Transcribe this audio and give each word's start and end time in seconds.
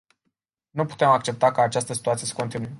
Nu 0.69 0.85
putem 0.85 1.07
accepta 1.09 1.51
ca 1.51 1.61
această 1.61 1.93
situație 1.93 2.27
să 2.27 2.33
continue. 2.35 2.69